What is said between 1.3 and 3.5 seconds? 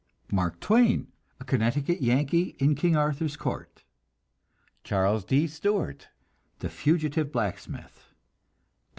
A Connecticut Yankee in King Arthur's